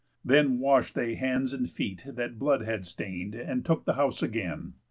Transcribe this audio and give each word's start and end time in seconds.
Then 0.25 0.57
wash'd 0.57 0.95
they 0.95 1.13
hands 1.13 1.53
and 1.53 1.69
feet 1.69 2.05
that 2.11 2.39
blood 2.39 2.63
had 2.63 2.87
stain'd, 2.87 3.35
And 3.35 3.63
took 3.63 3.85
the 3.85 3.93
house 3.93 4.23
again. 4.23 4.73